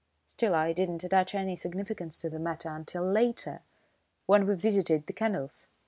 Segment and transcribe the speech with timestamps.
[0.25, 3.61] Still, I didn't attach any significance to the matter until later,
[4.25, 5.67] when we visited the kennels.